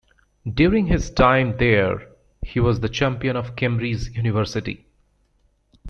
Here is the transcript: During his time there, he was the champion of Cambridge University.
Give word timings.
During 0.51 0.87
his 0.87 1.11
time 1.11 1.57
there, 1.57 2.07
he 2.41 2.59
was 2.59 2.79
the 2.79 2.89
champion 2.89 3.35
of 3.35 3.55
Cambridge 3.55 4.07
University. 4.15 4.87